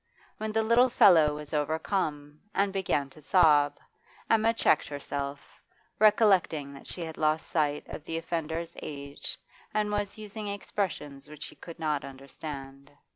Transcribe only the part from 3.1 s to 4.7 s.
to sob, Emma